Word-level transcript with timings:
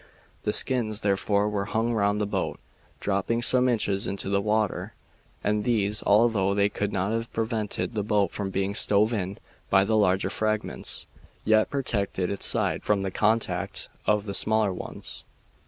The 0.45 0.51
skins, 0.51 1.01
therefore, 1.01 1.47
were 1.47 1.65
hung 1.65 1.93
round 1.93 2.19
the 2.19 2.25
boat, 2.25 2.59
dropping 2.99 3.43
some 3.43 3.69
inches 3.69 4.07
into 4.07 4.29
the 4.29 4.41
water, 4.41 4.95
and 5.43 5.63
these, 5.63 6.01
although 6.07 6.55
they 6.55 6.69
could 6.69 6.91
not 6.91 7.11
have 7.11 7.31
prevented 7.33 7.93
the 7.93 8.01
boat 8.01 8.31
from 8.31 8.49
being 8.49 8.73
stove 8.73 9.13
in, 9.13 9.37
by 9.69 9.83
the 9.85 9.95
larger 9.95 10.31
fragments, 10.31 11.05
yet 11.45 11.69
protected 11.69 12.31
its 12.31 12.47
sides 12.47 12.83
from 12.83 13.03
the 13.03 13.11
contact 13.11 13.89
of 14.07 14.25
the 14.25 14.33
smaller 14.33 14.73
ones. 14.73 15.23